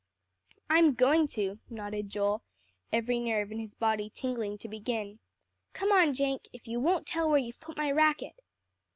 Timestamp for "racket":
7.91-8.41